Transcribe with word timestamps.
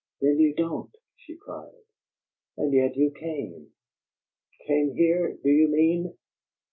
"Then 0.19 0.39
you 0.39 0.55
don't?" 0.55 0.89
she 1.15 1.35
cried. 1.37 1.75
"And 2.57 2.73
yet 2.73 2.95
you 2.95 3.11
came." 3.11 3.69
"Came 4.65 4.95
here, 4.95 5.37
do 5.43 5.49
you 5.51 5.67
mean?" 5.67 6.17